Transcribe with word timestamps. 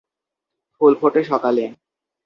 ফুল 0.81 0.93
ফোটে 1.01 1.21
সকালে। 1.31 1.65